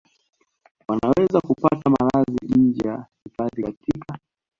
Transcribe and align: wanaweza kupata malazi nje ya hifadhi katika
wanaweza 0.87 1.39
kupata 1.41 1.89
malazi 1.89 2.57
nje 2.59 2.87
ya 2.87 3.05
hifadhi 3.23 3.63
katika 3.63 4.17